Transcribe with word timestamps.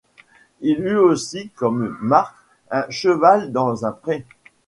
Il 0.61 0.79
eut 0.79 0.97
aussi 0.97 1.49
comme 1.49 1.95
marque 2.01 2.35
un 2.71 2.89
cheval 2.89 3.51
dans 3.51 3.85
un 3.85 3.91
pré. 3.91 4.25